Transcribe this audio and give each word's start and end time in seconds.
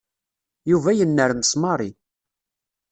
Yuba 0.69 0.91
yennermes 0.97 1.51
Mary. 1.61 1.89